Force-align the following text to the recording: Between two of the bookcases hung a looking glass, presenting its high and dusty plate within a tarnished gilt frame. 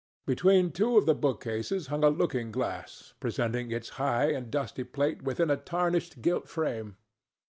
Between 0.25 0.71
two 0.71 0.97
of 0.97 1.05
the 1.05 1.13
bookcases 1.13 1.85
hung 1.85 2.03
a 2.03 2.09
looking 2.09 2.51
glass, 2.51 3.13
presenting 3.19 3.69
its 3.69 3.89
high 4.01 4.31
and 4.31 4.49
dusty 4.49 4.83
plate 4.83 5.21
within 5.21 5.51
a 5.51 5.57
tarnished 5.57 6.23
gilt 6.23 6.49
frame. 6.49 6.97